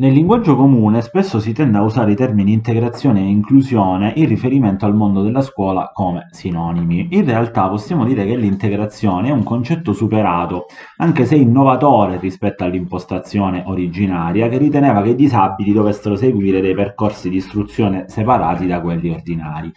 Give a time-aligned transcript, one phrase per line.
[0.00, 4.86] Nel linguaggio comune spesso si tende a usare i termini integrazione e inclusione in riferimento
[4.86, 7.08] al mondo della scuola come sinonimi.
[7.10, 13.62] In realtà possiamo dire che l'integrazione è un concetto superato, anche se innovatore rispetto all'impostazione
[13.66, 19.10] originaria che riteneva che i disabili dovessero seguire dei percorsi di istruzione separati da quelli
[19.10, 19.70] ordinari.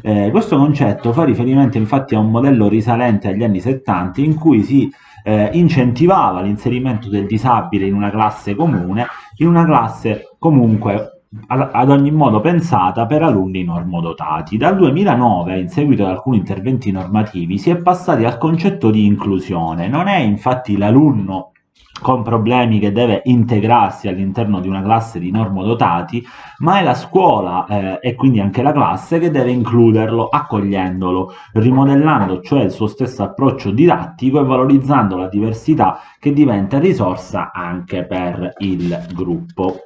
[0.00, 4.62] Eh, questo concetto fa riferimento infatti a un modello risalente agli anni 70 in cui
[4.62, 4.90] si
[5.22, 9.06] eh, incentivava l'inserimento del disabile in una classe comune,
[9.36, 11.12] in una classe comunque
[11.46, 14.56] ad ogni modo pensata per alunni normodotati.
[14.56, 19.88] Dal 2009, in seguito ad alcuni interventi normativi, si è passati al concetto di inclusione.
[19.88, 21.52] Non è infatti l'alunno
[22.00, 26.24] con problemi che deve integrarsi all'interno di una classe di normodotati,
[26.58, 32.40] ma è la scuola eh, e quindi anche la classe che deve includerlo, accogliendolo, rimodellando
[32.40, 38.54] cioè il suo stesso approccio didattico e valorizzando la diversità che diventa risorsa anche per
[38.58, 39.76] il gruppo.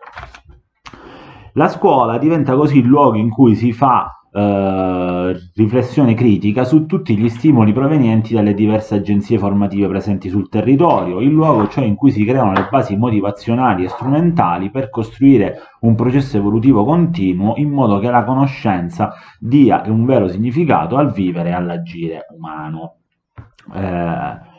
[1.54, 7.16] La scuola diventa così il luogo in cui si fa eh, riflessione critica su tutti
[7.16, 12.10] gli stimoli provenienti dalle diverse agenzie formative presenti sul territorio, il luogo cioè in cui
[12.10, 17.98] si creano le basi motivazionali e strumentali per costruire un processo evolutivo continuo in modo
[17.98, 22.96] che la conoscenza dia un vero significato al vivere e all'agire umano.
[23.74, 24.50] Eh,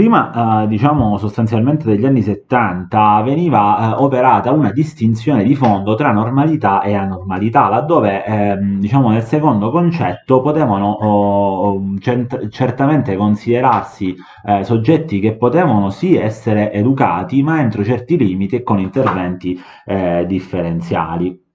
[0.00, 6.10] Prima, eh, diciamo sostanzialmente degli anni 70, veniva eh, operata una distinzione di fondo tra
[6.10, 14.64] normalità e anormalità, laddove ehm, diciamo, nel secondo concetto potevano oh, cent- certamente considerarsi eh,
[14.64, 21.48] soggetti che potevano sì essere educati, ma entro certi limiti e con interventi eh, differenziali.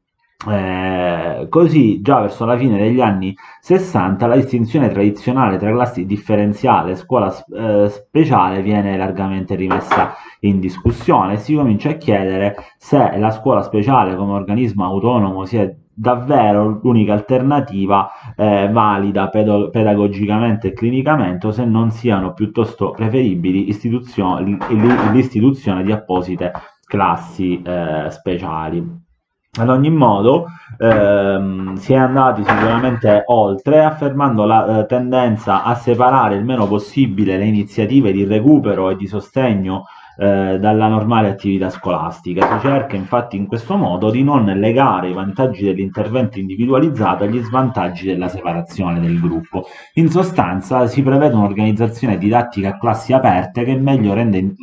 [0.48, 6.92] Eh, così già verso la fine degli anni 60 la distinzione tradizionale tra classi differenziale
[6.92, 13.32] e scuola eh, speciale viene largamente rimessa in discussione si comincia a chiedere se la
[13.32, 21.52] scuola speciale come organismo autonomo sia davvero l'unica alternativa eh, valida pedagogicamente e clinicamente o
[21.52, 26.52] se non siano piuttosto preferibili l'istituzione di apposite
[26.86, 29.05] classi eh, speciali.
[29.58, 36.36] Ad ogni modo, ehm, si è andati sicuramente oltre, affermando la eh, tendenza a separare
[36.36, 39.86] il meno possibile le iniziative di recupero e di sostegno
[40.18, 42.60] eh, dalla normale attività scolastica.
[42.60, 48.06] Si cerca infatti in questo modo di non legare i vantaggi dell'intervento individualizzato agli svantaggi
[48.08, 49.66] della separazione del gruppo.
[49.94, 54.54] In sostanza si prevede un'organizzazione didattica a classi aperte che meglio rende in,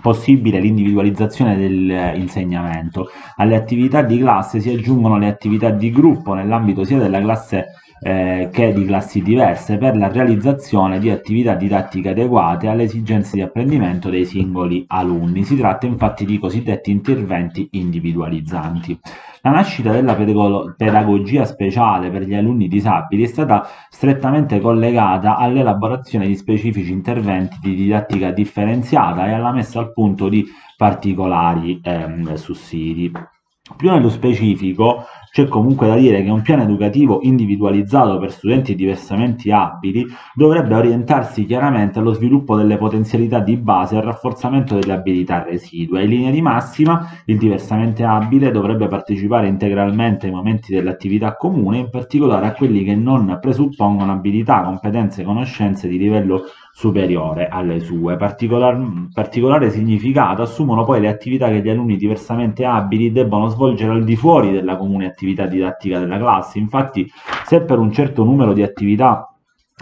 [0.00, 3.10] possibile l'individualizzazione dell'insegnamento.
[3.36, 7.66] Alle attività di classe si aggiungono le attività di gruppo nell'ambito sia della classe
[8.02, 13.42] eh, che di classi diverse per la realizzazione di attività didattiche adeguate alle esigenze di
[13.42, 15.44] apprendimento dei singoli alunni.
[15.44, 18.98] Si tratta infatti di cosiddetti interventi individualizzanti.
[19.44, 26.36] La nascita della pedagogia speciale per gli alunni disabili è stata strettamente collegata all'elaborazione di
[26.36, 30.44] specifici interventi di didattica differenziata e alla messa al punto di
[30.76, 33.10] particolari ehm, sussidi.
[33.76, 39.50] Più nello specifico, c'è comunque da dire che un piano educativo individualizzato per studenti diversamente
[39.50, 40.04] abili
[40.34, 46.02] dovrebbe orientarsi chiaramente allo sviluppo delle potenzialità di base e al rafforzamento delle abilità residue.
[46.02, 51.88] In linea di massima, il diversamente abile dovrebbe partecipare integralmente ai momenti dell'attività comune, in
[51.88, 56.42] particolare a quelli che non presuppongono abilità, competenze e conoscenze di livello
[56.74, 58.16] superiore alle sue.
[58.16, 64.04] Particolar, particolare significato assumono poi le attività che gli alunni diversamente abili debbono svolgere al
[64.04, 66.58] di fuori della comune attività didattica della classe.
[66.58, 67.10] Infatti,
[67.44, 69.26] se per un certo numero di attività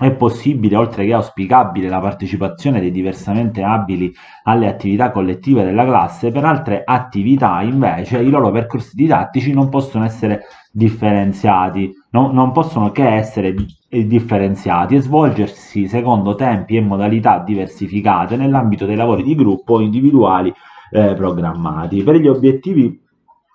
[0.01, 4.11] è possibile, oltre che auspicabile, la partecipazione dei diversamente abili
[4.45, 10.05] alle attività collettive della classe, per altre attività invece i loro percorsi didattici non possono
[10.05, 13.55] essere differenziati, no, non possono che essere
[13.91, 20.53] differenziati e svolgersi secondo tempi e modalità diversificate nell'ambito dei lavori di gruppo individuali
[20.93, 22.03] eh, programmati.
[22.03, 22.99] Per gli obiettivi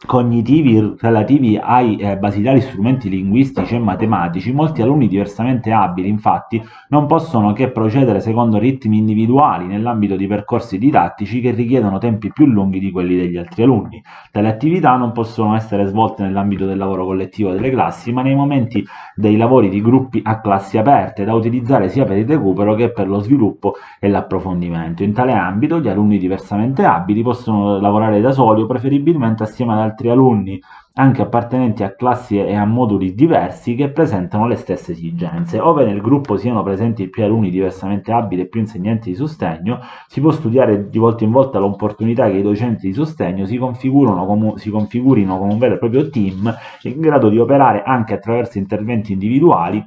[0.06, 7.06] cognitivi relativi ai eh, basilari strumenti linguistici e matematici, molti alunni diversamente abili, infatti, non
[7.08, 12.80] possono che procedere secondo ritmi individuali nell'ambito di percorsi didattici che richiedono tempi più lunghi
[12.80, 14.04] di quelli degli altri alunni.
[14.32, 18.86] Tali attività non possono essere svolte nell'ambito del lavoro collettivo delle classi, ma nei momenti
[19.16, 23.08] dei lavori di gruppi a classi aperte, da utilizzare sia per il recupero che per
[23.08, 25.04] lo sviluppo e l'approfondimento.
[25.04, 29.80] In tale ambito, gli alunni diversamente abili possono lavorare da soli o preferibilmente assieme ad
[29.86, 30.62] altri alunni
[30.98, 35.60] anche appartenenti a classi e a moduli diversi che presentano le stesse esigenze.
[35.60, 40.22] Ove nel gruppo siano presenti più alunni diversamente abili e più insegnanti di sostegno, si
[40.22, 44.70] può studiare di volta in volta l'opportunità che i docenti di sostegno si, come, si
[44.70, 49.86] configurino come un vero e proprio team in grado di operare anche attraverso interventi individuali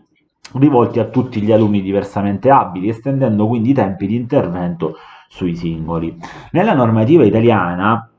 [0.55, 4.97] rivolti a tutti gli alunni diversamente abili, estendendo quindi i tempi di intervento
[5.29, 6.17] sui singoli.
[6.53, 8.11] Nella normativa italiana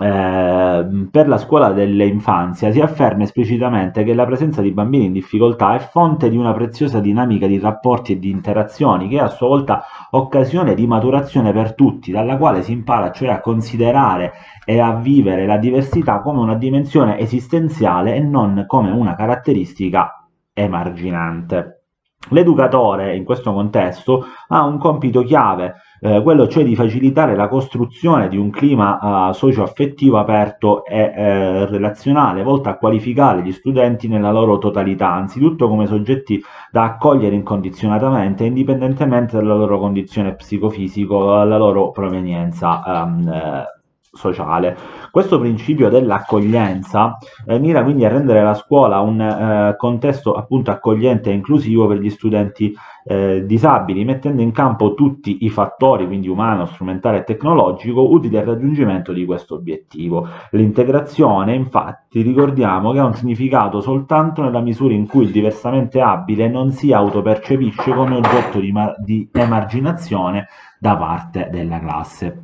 [0.00, 5.74] eh, per la scuola dell'infanzia si afferma esplicitamente che la presenza di bambini in difficoltà
[5.74, 9.48] è fonte di una preziosa dinamica di rapporti e di interazioni che è a sua
[9.48, 14.32] volta occasione di maturazione per tutti, dalla quale si impara cioè a considerare
[14.64, 21.82] e a vivere la diversità come una dimensione esistenziale e non come una caratteristica emarginante.
[22.30, 25.74] L'educatore in questo contesto ha un compito chiave
[26.04, 31.66] eh, quello cioè di facilitare la costruzione di un clima eh, socio-affettivo aperto e eh,
[31.66, 38.44] relazionale, volto a qualificare gli studenti nella loro totalità, anzitutto come soggetti da accogliere incondizionatamente,
[38.44, 43.81] indipendentemente dalla loro condizione psicofisico, dalla loro provenienza ehm, eh,
[44.12, 44.76] sociale.
[45.10, 51.30] Questo principio dell'accoglienza eh, mira quindi a rendere la scuola un eh, contesto appunto accogliente
[51.30, 52.74] e inclusivo per gli studenti
[53.04, 58.44] eh, disabili, mettendo in campo tutti i fattori, quindi umano, strumentale e tecnologico, utili al
[58.44, 60.28] raggiungimento di questo obiettivo.
[60.50, 66.48] L'integrazione, infatti, ricordiamo che ha un significato soltanto nella misura in cui il diversamente abile
[66.48, 70.46] non si autopercepisce come oggetto di, di emarginazione
[70.78, 72.41] da parte della classe.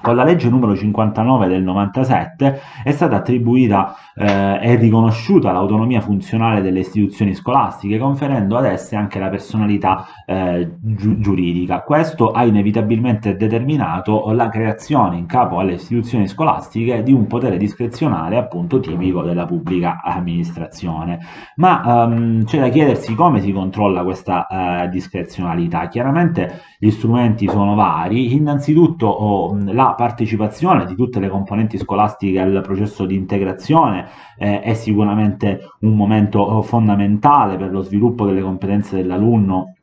[0.00, 6.60] Con la legge numero 59 del 97 è stata attribuita eh, e riconosciuta l'autonomia funzionale
[6.60, 11.82] delle istituzioni scolastiche, conferendo ad esse anche la personalità eh, gi giuridica.
[11.82, 18.36] Questo ha inevitabilmente determinato la creazione in capo alle istituzioni scolastiche di un potere discrezionale
[18.36, 21.18] appunto tipico della pubblica amministrazione.
[21.56, 25.88] Ma ehm, c'è da chiedersi come si controlla questa eh, discrezionalità.
[25.88, 32.60] Chiaramente gli strumenti sono vari, innanzitutto oh, la partecipazione di tutte le componenti scolastiche al
[32.62, 39.74] processo di integrazione eh, è sicuramente un momento fondamentale per lo sviluppo delle competenze dell'alunno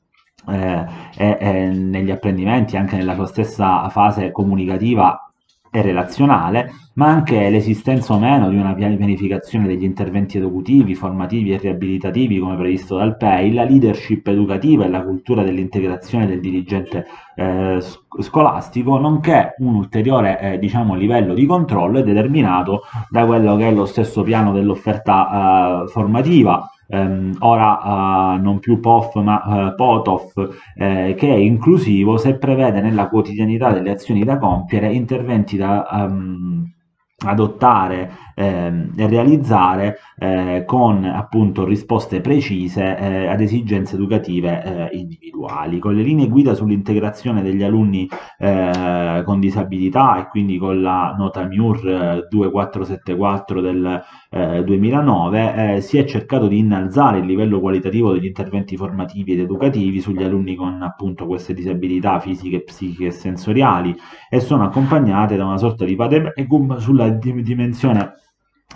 [0.48, 0.86] eh,
[1.18, 5.25] e, e negli apprendimenti, anche nella sua stessa fase comunicativa
[5.75, 11.57] e relazionale, ma anche l'esistenza o meno di una pianificazione degli interventi educativi, formativi e
[11.57, 17.06] riabilitativi come previsto dal PEI, la leadership educativa e la cultura dell'integrazione del dirigente
[17.36, 17.80] eh,
[18.19, 23.74] scolastico, nonché un ulteriore eh, diciamo, livello di controllo è determinato da quello che è
[23.74, 30.73] lo stesso piano dell'offerta eh, formativa, ehm, ora uh, non più POF ma uh, POTOF,
[30.75, 36.75] eh, che è inclusivo se prevede nella quotidianità delle azioni da compiere interventi da um,
[37.23, 45.79] adottare eh, e realizzare eh, con appunto risposte precise eh, ad esigenze educative eh, individuali.
[45.79, 48.07] Con le linee guida sull'integrazione degli alunni
[48.38, 54.03] eh, con disabilità e quindi con la nota MIUR 2474 del
[54.35, 60.01] 2009 eh, si è cercato di innalzare il livello qualitativo degli interventi formativi ed educativi
[60.01, 63.95] sugli alunni con appunto queste disabilità fisiche, psichiche e sensoriali
[64.29, 68.13] e sono accompagnate da una sorta di pademecum sulla dimensione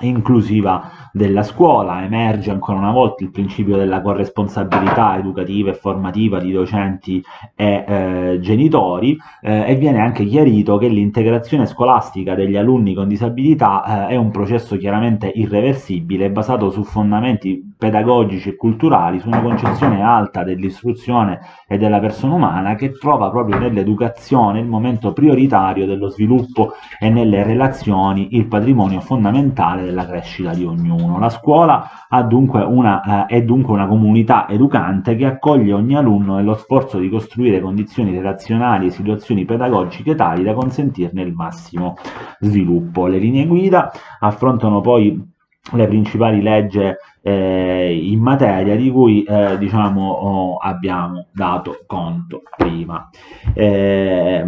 [0.02, 6.52] inclusiva della scuola, emerge ancora una volta il principio della corresponsabilità educativa e formativa di
[6.52, 7.24] docenti
[7.56, 14.08] e eh, genitori eh, e viene anche chiarito che l'integrazione scolastica degli alunni con disabilità
[14.08, 20.02] eh, è un processo chiaramente irreversibile basato su fondamenti pedagogici e culturali, su una concezione
[20.02, 26.74] alta dell'istruzione e della persona umana che trova proprio nell'educazione il momento prioritario dello sviluppo
[27.00, 31.20] e nelle relazioni il patrimonio fondamentale della crescita di ognuno.
[31.20, 31.90] La scuola
[32.28, 37.10] dunque una, eh, è dunque una comunità educante che accoglie ogni alunno nello sforzo di
[37.10, 41.96] costruire condizioni relazionali e situazioni pedagogiche tali da consentirne il massimo
[42.40, 43.08] sviluppo.
[43.08, 45.38] Le linee guida affrontano poi
[45.72, 46.82] le principali leggi
[47.22, 53.10] eh, in materia di cui eh, diciamo oh, abbiamo dato conto prima.
[53.54, 54.46] Eh,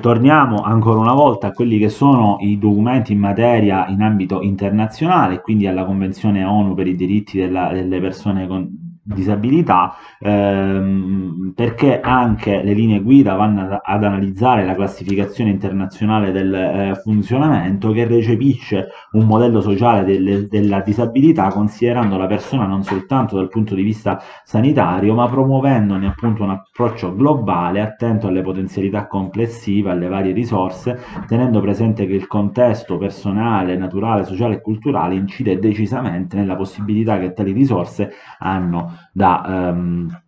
[0.00, 5.40] torniamo ancora una volta a quelli che sono i documenti in materia in ambito internazionale,
[5.40, 12.62] quindi alla Convenzione ONU per i diritti della, delle persone con disabilità ehm, perché anche
[12.62, 19.24] le linee guida vanno ad analizzare la classificazione internazionale del eh, funzionamento che recepisce un
[19.26, 25.14] modello sociale delle, della disabilità considerando la persona non soltanto dal punto di vista sanitario
[25.14, 32.06] ma promuovendone appunto un approccio globale attento alle potenzialità complessive, alle varie risorse, tenendo presente
[32.06, 38.12] che il contesto personale, naturale, sociale e culturale incide decisamente nella possibilità che tali risorse
[38.38, 40.22] hanno da ehm,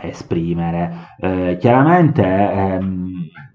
[0.00, 1.14] esprimere.
[1.18, 3.08] Eh, chiaramente ehm,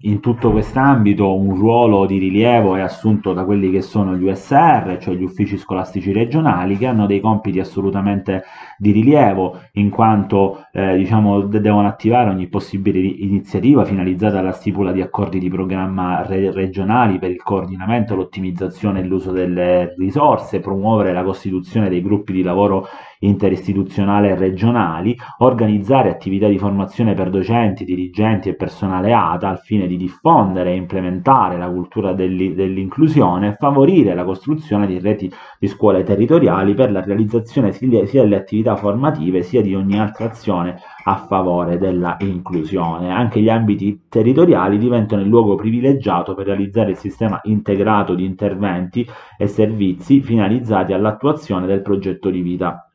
[0.05, 4.97] in tutto quest'ambito un ruolo di rilievo è assunto da quelli che sono gli USR,
[4.99, 8.43] cioè gli uffici scolastici regionali, che hanno dei compiti assolutamente
[8.77, 15.01] di rilievo, in quanto eh, diciamo, devono attivare ogni possibile iniziativa finalizzata alla stipula di
[15.01, 21.23] accordi di programma re regionali per il coordinamento, l'ottimizzazione e l'uso delle risorse, promuovere la
[21.23, 22.87] costituzione dei gruppi di lavoro
[23.23, 29.87] interistituzionale e regionali, organizzare attività di formazione per docenti, dirigenti e personale ATA al fine
[29.87, 36.03] di diffondere e implementare la cultura dell'inclusione e favorire la costruzione di reti di scuole
[36.03, 41.77] territoriali per la realizzazione sia delle attività formative sia di ogni altra azione a favore
[41.77, 43.11] della inclusione.
[43.11, 49.05] Anche gli ambiti territoriali diventano il luogo privilegiato per realizzare il sistema integrato di interventi
[49.37, 52.87] e servizi finalizzati all'attuazione del progetto di vita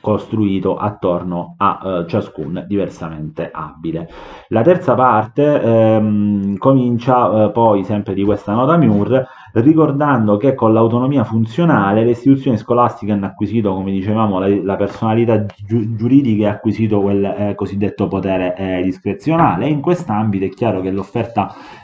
[0.00, 4.08] costruito attorno a eh, ciascun diversamente abile.
[4.48, 9.26] La terza parte ehm, comincia eh, poi sempre di questa nota MUR
[9.60, 15.44] ricordando che con l'autonomia funzionale le istituzioni scolastiche hanno acquisito, come dicevamo, la, la personalità
[15.44, 20.80] gi giuridica e acquisito quel eh, cosiddetto potere eh, discrezionale e in quest'ambito è chiaro
[20.80, 20.88] che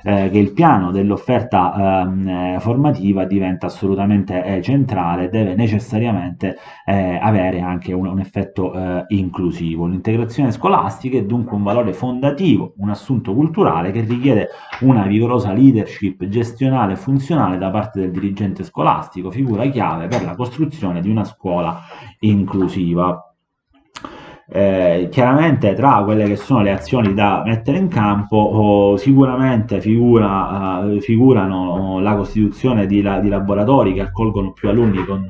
[0.03, 7.19] eh, che il piano dell'offerta ehm, eh, formativa diventa assolutamente eh, centrale, deve necessariamente eh,
[7.21, 8.73] avere anche un, un effetto
[9.09, 9.87] inclusivo.
[9.87, 14.49] L'integrazione scolastica è dunque un valore fondativo, un assunto culturale che richiede
[14.81, 20.35] una vigorosa leadership gestionale e funzionale da parte del dirigente scolastico, figura chiave per la
[20.35, 21.81] costruzione di una scuola
[22.21, 23.29] inclusiva.
[24.47, 30.81] Eh, chiaramente tra quelle che sono le azioni da mettere in campo oh, sicuramente figura,
[30.81, 35.27] uh, figurano la costituzione di, la, di, laboratori che accolgono più alunni con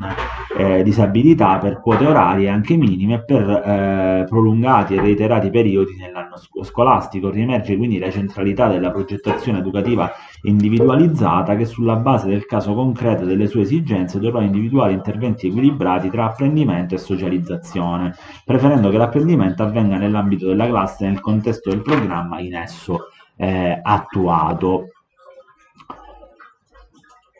[0.57, 7.31] eh, disabilità per quote orarie anche minime per eh, prolungati e reiterati periodi nell'anno scolastico.
[7.31, 10.11] Riemerge quindi la centralità della progettazione educativa
[10.45, 16.11] individualizzata che sulla base del caso concreto e delle sue esigenze dovrà individuare interventi equilibrati
[16.11, 21.83] tra apprendimento e socializzazione, preferendo che l'apprendimento avvenga nell'ambito della classe e nel contesto del
[21.83, 24.89] programma in esso eh, attuato.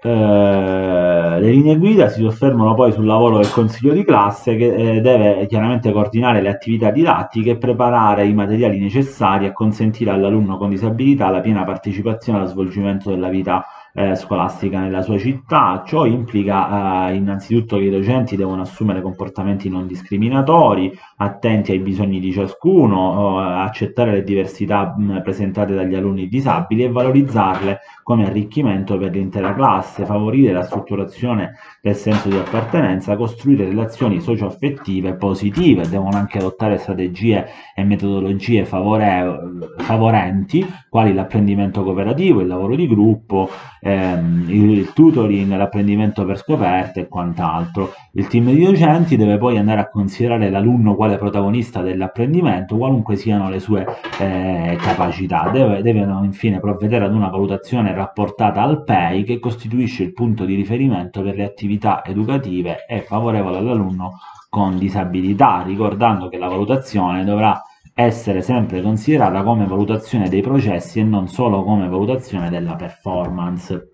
[0.07, 5.01] Eh, le linee guida si soffermano poi sul lavoro del consiglio di classe che eh,
[5.01, 10.69] deve chiaramente coordinare le attività didattiche e preparare i materiali necessari a consentire all'alunno con
[10.69, 15.85] disabilità la piena partecipazione allo svolgimento della vita eh, scolastica nella sua città.
[15.87, 22.19] Ciò implica eh, innanzitutto che i docenti devono assumere comportamenti non discriminatori, attenti ai bisogni
[22.19, 28.99] di ciascuno, eh, accettare le diversità mh, presentate dagli alunni disabili e valorizzarle come arricchimento
[28.99, 36.17] per l'intera classe, favorire la strutturazione del senso di appartenenza, costruire relazioni socio-affettive positive, devono
[36.17, 39.39] anche adottare strategie e metodologie favore
[39.79, 47.09] favorenti, quali l'apprendimento cooperativo, il lavoro di gruppo, ehm, il tutoring, l'apprendimento per scoperte e
[47.09, 47.91] quant'altro.
[48.13, 53.51] Il team di docenti deve poi andare a considerare l'alunno quale protagonista dell'apprendimento, qualunque siano
[53.51, 53.85] le sue
[54.21, 55.51] eh, capacità.
[55.53, 60.55] Deve, devono infine provvedere ad una valutazione rapportata al PEI che costituisce il punto di
[60.55, 64.13] riferimento per le attività educative e favorevole all'alunno
[64.49, 67.61] con disabilità, ricordando che la valutazione dovrà
[67.95, 73.91] essere sempre considerata come valutazione dei processi e non solo come valutazione della performance.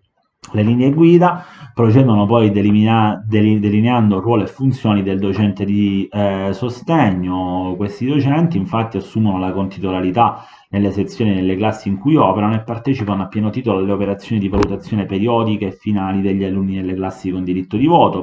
[0.53, 7.75] Le linee guida procedono poi delinea, delineando ruolo e funzioni del docente di eh, sostegno.
[7.77, 12.63] Questi docenti infatti assumono la contitolarità nelle sezioni e nelle classi in cui operano e
[12.63, 17.31] partecipano a pieno titolo alle operazioni di valutazione periodiche e finali degli alunni nelle classi
[17.31, 18.23] con diritto di voto,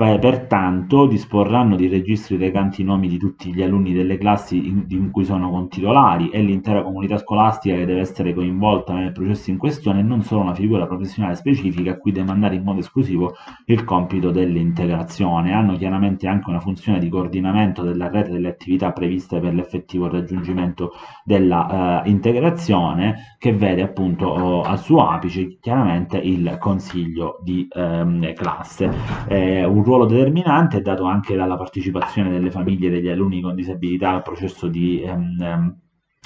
[0.00, 5.26] Pertanto disporranno di registri recanti i nomi di tutti gli alunni delle classi in, cui
[5.26, 10.02] sono contitolari e l'intera comunità scolastica che deve essere coinvolta nel processo in questione e
[10.02, 13.34] non solo una figura professionale specifica a cui demandare in modo esclusivo
[13.66, 15.52] il compito dell'integrazione.
[15.52, 20.92] Hanno chiaramente anche una funzione di coordinamento della rete delle attività previste per l'effettivo raggiungimento
[21.24, 28.32] della uh, integrazione che vede appunto oh, al suo apice chiaramente il consiglio di um,
[28.32, 28.90] classe.
[29.28, 34.10] Eh, un ruolo determinante è dato anche dalla partecipazione delle famiglie degli alunni con disabilità
[34.10, 35.76] al processo di ehm, ehm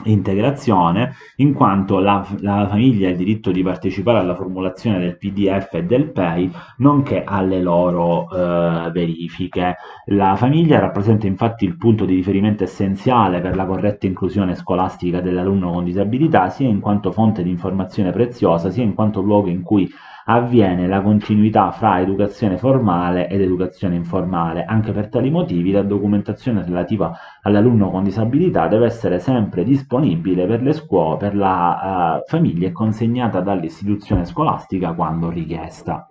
[0.06, 5.72] integrazione, in quanto la, la, famiglia ha il diritto di partecipare alla formulazione del PDF
[5.74, 9.76] e del PEI, nonché alle loro eh, verifiche.
[10.06, 15.70] La famiglia rappresenta infatti il punto di riferimento essenziale per la corretta inclusione scolastica dell'alunno
[15.70, 19.88] con disabilità, sia in quanto fonte di informazione preziosa, sia in quanto luogo in cui
[20.26, 24.64] avviene la continuità fra educazione formale ed educazione informale.
[24.64, 27.12] Anche per tali motivi la documentazione relativa
[27.42, 32.72] all'alunno con disabilità deve essere sempre disponibile per le scuole, per la uh, famiglia e
[32.72, 36.08] consegnata dall'istituzione scolastica quando richiesta.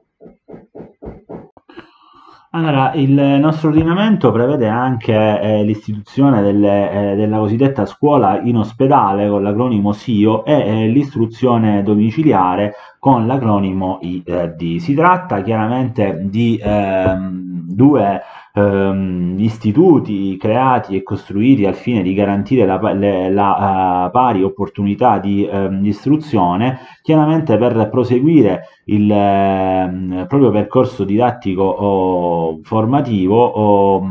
[2.56, 9.28] Allora, il nostro ordinamento prevede anche eh, l'istituzione delle, eh, della cosiddetta scuola in ospedale
[9.28, 14.78] con l'acronimo SIO e eh, l'istruzione domiciliare con l'acronimo ID.
[14.78, 18.22] Si tratta chiaramente di ehm, due
[18.54, 25.20] ehm, istituti creati e costruiti al fine di garantire la, le, la uh, pari opportunità
[25.20, 34.08] di, ehm, istruzione, chiaramente per proseguire il eh, proprio percorso didattico o formativo o,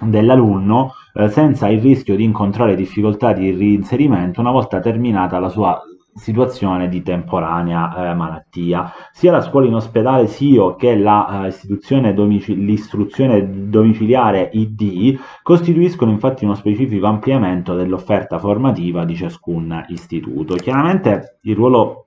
[0.00, 5.78] dell'alunno eh, senza il rischio di incontrare difficoltà di reinserimento una volta terminata la sua
[6.18, 8.92] situazione di temporanea eh, malattia.
[9.12, 12.08] Sia la scuola in ospedale SIO che l'istruzione
[13.36, 20.56] eh, domiciliare ID costituiscono infatti uno specifico ampliamento dell'offerta formativa di ciascun istituto.
[20.56, 22.06] Chiaramente il ruolo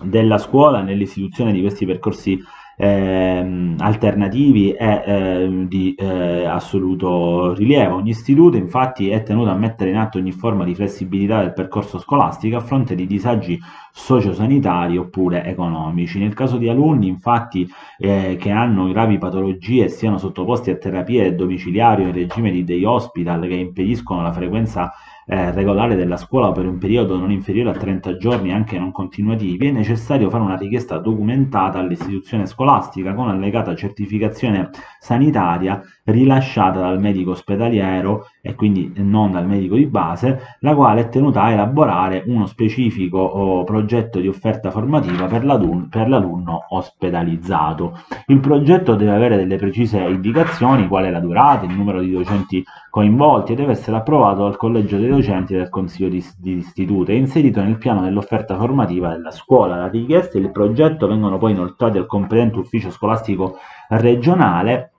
[0.00, 2.40] della scuola nell'istituzione di questi percorsi
[2.82, 7.94] eh, alternativi è eh, di eh, assoluto rilievo.
[7.94, 12.00] Ogni istituto infatti è tenuto a mettere in atto ogni forma di flessibilità del percorso
[12.00, 13.56] scolastico a fronte di disagi
[13.92, 16.18] sociosanitari oppure economici.
[16.18, 21.36] Nel caso di alunni infatti eh, che hanno gravi patologie e siano sottoposti a terapie
[21.36, 24.92] domiciliari o in regime di day hospital che impediscono la frequenza
[25.32, 29.68] eh, regolare della scuola per un periodo non inferiore a 30 giorni anche non continuativi,
[29.68, 37.30] è necessario fare una richiesta documentata all'istituzione scolastica con allegata certificazione sanitaria rilasciata dal medico
[37.30, 42.44] ospedaliero e quindi non dal medico di base, la quale è tenuta a elaborare uno
[42.44, 48.00] specifico oh, progetto di offerta formativa per l'alunno ospedalizzato.
[48.26, 52.62] Il progetto deve avere delle precise indicazioni, qual è la durata, il numero di docenti
[52.90, 57.16] coinvolti e deve essere approvato dal collegio dei docenti del consiglio di, di istituto e
[57.16, 59.76] inserito nel piano dell'offerta formativa della scuola.
[59.76, 64.92] La richiesta e il progetto vengono poi inoltrati al competente ufficio scolastico regionale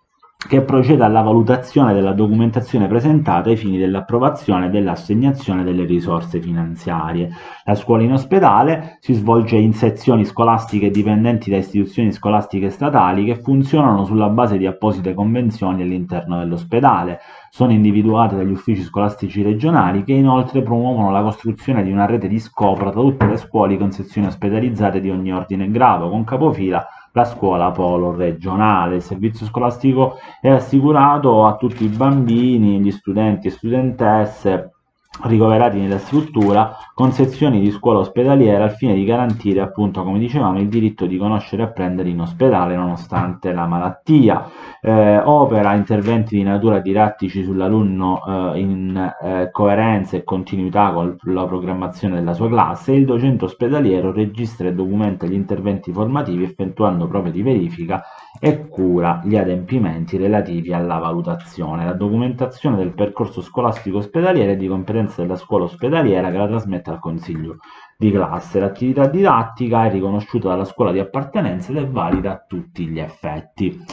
[0.47, 7.29] che proceda alla valutazione della documentazione presentata ai fini dell'approvazione e dell'assegnazione delle risorse finanziarie.
[7.63, 13.35] La scuola in ospedale si svolge in sezioni scolastiche dipendenti da istituzioni scolastiche statali che
[13.35, 17.19] funzionano sulla base di apposite convenzioni all'interno dell'ospedale.
[17.55, 22.39] Sono individuate dagli uffici scolastici regionali che inoltre promuovono la costruzione di una rete di
[22.39, 26.83] scopra tra tutte le scuole con sezioni ospedalizzate di ogni ordine e grado, con capofila
[27.11, 28.95] la scuola polo regionale.
[28.95, 34.72] Il servizio scolastico è assicurato a tutti i bambini, gli studenti e studentesse
[35.21, 40.59] ricoverati nella struttura con sezioni di scuola ospedaliera al fine di garantire appunto come dicevamo
[40.59, 44.49] il diritto di conoscere e apprendere in ospedale nonostante la malattia.
[44.81, 51.45] Eh, opera interventi di natura didattici sull'alunno eh, in eh, coerenza e continuità con la
[51.45, 52.93] programmazione della sua classe.
[52.93, 58.03] Il docente ospedaliero registra e documenta gli interventi formativi effettuando prove di verifica
[58.39, 64.67] e cura gli adempimenti relativi alla valutazione la documentazione del percorso scolastico ospedaliere è di
[64.67, 67.57] competenza della scuola ospedaliera che la trasmette al consiglio
[67.97, 68.59] di classe.
[68.59, 73.83] L'attività didattica è riconosciuta dalla scuola di appartenenza ed è valida a tutti gli effetti.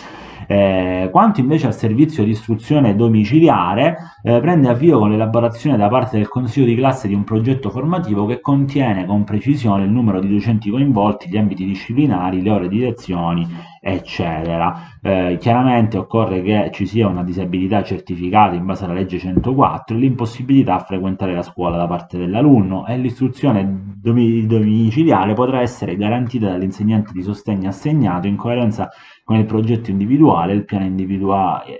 [0.46, 6.16] Eh, quanto invece al servizio di istruzione domiciliare, eh, prende avvio con l'elaborazione da parte
[6.16, 10.28] del consiglio di classe di un progetto formativo che contiene con precisione il numero di
[10.28, 13.46] docenti coinvolti, gli ambiti disciplinari, le ore di lezioni,
[13.80, 14.98] eccetera.
[15.02, 19.98] Eh, chiaramente occorre che ci sia una disabilità certificata in base alla legge 104 e
[19.98, 27.12] l'impossibilità a frequentare la scuola da parte dell'alunno e l'istruzione domiciliare potrà essere garantita dall'insegnante
[27.12, 28.90] di sostegno assegnato in coerenza
[29.30, 30.86] con il progetto individuale e il piano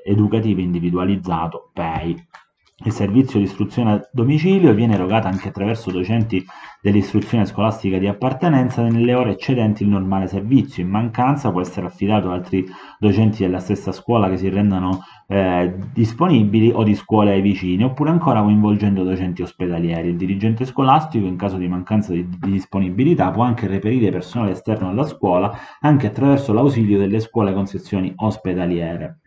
[0.04, 2.28] educativo individualizzato PEI.
[2.82, 6.42] Il servizio di istruzione a domicilio viene erogato anche attraverso docenti
[6.80, 10.82] dell'istruzione scolastica di appartenenza nelle ore eccedenti il normale servizio.
[10.82, 12.66] In mancanza può essere affidato ad altri
[12.98, 18.40] docenti della stessa scuola che si rendano eh, disponibili o di scuole vicine, oppure ancora
[18.40, 20.08] coinvolgendo docenti ospedalieri.
[20.08, 24.88] Il dirigente scolastico, in caso di mancanza di, di disponibilità, può anche reperire personale esterno
[24.88, 29.18] alla scuola anche attraverso l'ausilio delle scuole con sezioni ospedaliere.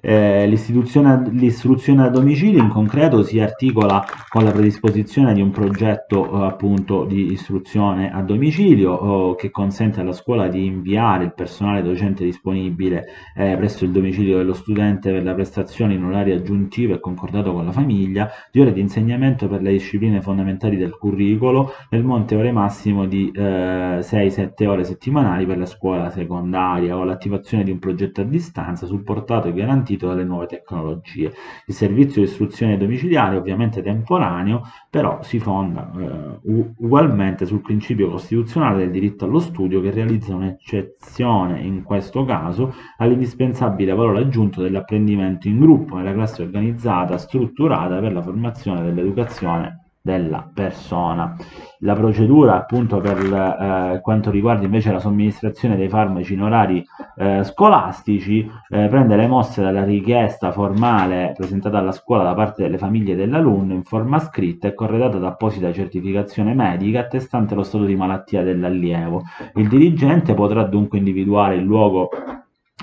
[0.00, 6.46] Eh, l'istruzione a domicilio in concreto si articola con la predisposizione di un progetto eh,
[6.46, 12.24] appunto di istruzione a domicilio eh, che consente alla scuola di inviare il personale docente
[12.24, 17.52] disponibile eh, presso il domicilio dello studente per la prestazione in orari aggiuntivo e concordato
[17.52, 22.36] con la famiglia di ore di insegnamento per le discipline fondamentali del curricolo nel monte
[22.36, 27.78] ore massimo di 6-7 eh, ore settimanali per la scuola secondaria con l'attivazione di un
[27.80, 31.32] progetto a distanza supportato e garantito garantito dalle nuove tecnologie.
[31.66, 36.38] Il servizio di istruzione domiciliare è ovviamente temporaneo, però si fonda eh,
[36.76, 43.94] ugualmente sul principio costituzionale del diritto allo studio che realizza un'eccezione in questo caso all'indispensabile
[43.94, 51.36] valore aggiunto dell'apprendimento in gruppo nella classe organizzata strutturata per la formazione dell'educazione della persona.
[51.80, 56.82] La procedura appunto per eh, quanto riguarda invece la somministrazione dei farmaci in orari
[57.16, 62.78] eh, scolastici eh, prende le mosse dalla richiesta formale presentata alla scuola da parte delle
[62.78, 67.94] famiglie dell'alunno in forma scritta e corredata da apposita certificazione medica attestante lo stato di
[67.94, 69.24] malattia dell'allievo.
[69.56, 72.08] Il dirigente potrà dunque individuare il luogo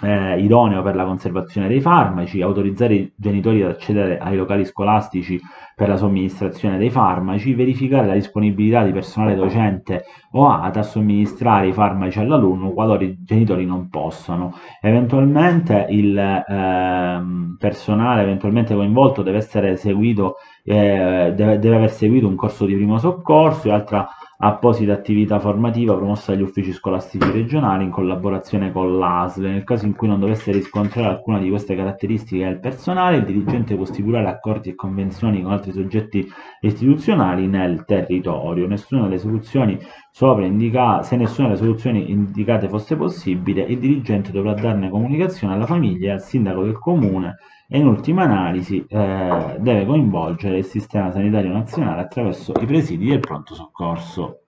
[0.01, 5.39] eh, idoneo per la conservazione dei farmaci, autorizzare i genitori ad accedere ai locali scolastici
[5.75, 11.67] per la somministrazione dei farmaci, verificare la disponibilità di personale docente o ATA a somministrare
[11.67, 14.55] i farmaci all'alunno qualora i genitori non possano.
[14.81, 17.23] Eventualmente il eh,
[17.57, 22.97] personale eventualmente coinvolto deve essere seguito, eh, deve, deve aver seguito un corso di primo
[22.97, 29.43] soccorso e altra apposita attività formativa promossa dagli uffici scolastici regionali in collaborazione con l'ASL.
[29.43, 33.75] Nel caso in cui non dovesse riscontrare alcuna di queste caratteristiche del personale, il dirigente
[33.75, 36.27] può stipulare accordi e convenzioni con altri soggetti
[36.61, 38.67] istituzionali nel territorio.
[38.67, 39.79] Nessuna delle soluzioni
[40.11, 45.65] sopra indicate, se nessuna delle soluzioni indicate fosse possibile, il dirigente dovrà darne comunicazione alla
[45.65, 51.11] famiglia e al sindaco del comune e in ultima analisi eh, deve coinvolgere il sistema
[51.11, 54.44] sanitario nazionale attraverso i presidi del pronto soccorso.